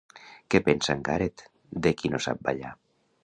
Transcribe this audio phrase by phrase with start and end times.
[0.53, 1.45] Què pensa en Garet
[1.87, 2.73] de qui no sap ballar?